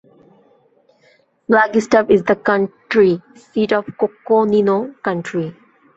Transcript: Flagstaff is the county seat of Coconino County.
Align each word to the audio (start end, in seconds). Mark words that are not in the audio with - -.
Flagstaff 1.45 2.09
is 2.09 2.23
the 2.23 2.35
county 2.35 3.21
seat 3.35 3.71
of 3.71 3.85
Coconino 3.99 4.93
County. 5.03 5.55